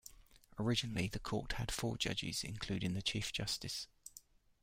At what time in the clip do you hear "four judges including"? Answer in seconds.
1.71-2.95